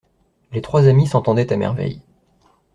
Les 0.51 0.63
trois 0.63 0.87
amis 0.87 1.05
s’entendaient 1.05 1.53
à 1.53 1.57
merveille. 1.57 2.01